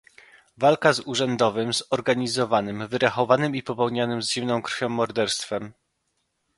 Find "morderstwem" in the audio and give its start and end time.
4.89-5.73